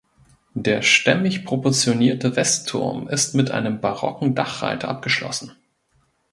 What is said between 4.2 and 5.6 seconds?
Dachreiter abgeschlossen.